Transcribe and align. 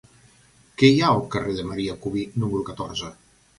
Què 0.81 0.89
hi 0.93 0.97
ha 1.03 1.11
al 1.17 1.21
carrer 1.35 1.53
de 1.59 1.67
Marià 1.73 1.99
Cubí 2.07 2.25
número 2.47 2.67
catorze? 2.73 3.15